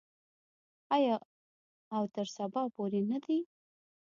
آیا 0.95 1.15
او 1.95 2.03
تر 2.15 2.25
سبا 2.35 2.61
پورې 2.75 3.01
نه 3.11 3.17
دی؟ 3.25 3.39